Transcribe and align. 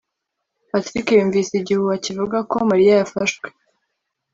patrick 0.69 1.07
yumvise 1.13 1.51
igihuha 1.57 1.95
kivuga 2.05 2.37
ko 2.49 2.57
mariya 2.69 2.93
yafashwe 2.99 3.47